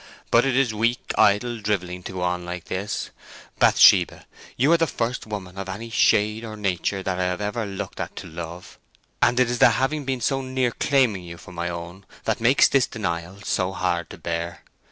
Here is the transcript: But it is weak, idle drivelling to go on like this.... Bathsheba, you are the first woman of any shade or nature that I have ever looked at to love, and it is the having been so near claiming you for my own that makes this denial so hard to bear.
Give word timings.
But 0.31 0.45
it 0.47 0.57
is 0.57 0.73
weak, 0.73 1.13
idle 1.15 1.59
drivelling 1.59 2.01
to 2.05 2.13
go 2.13 2.21
on 2.23 2.43
like 2.43 2.65
this.... 2.65 3.11
Bathsheba, 3.59 4.25
you 4.57 4.71
are 4.71 4.77
the 4.77 4.87
first 4.87 5.27
woman 5.27 5.59
of 5.59 5.69
any 5.69 5.91
shade 5.91 6.43
or 6.43 6.57
nature 6.57 7.03
that 7.03 7.19
I 7.19 7.25
have 7.25 7.39
ever 7.39 7.67
looked 7.67 7.99
at 7.99 8.15
to 8.15 8.27
love, 8.27 8.79
and 9.21 9.39
it 9.39 9.47
is 9.47 9.59
the 9.59 9.69
having 9.69 10.03
been 10.03 10.19
so 10.19 10.41
near 10.41 10.71
claiming 10.71 11.21
you 11.23 11.37
for 11.37 11.51
my 11.51 11.69
own 11.69 12.07
that 12.23 12.41
makes 12.41 12.67
this 12.67 12.87
denial 12.87 13.41
so 13.43 13.73
hard 13.73 14.09
to 14.09 14.17
bear. 14.17 14.63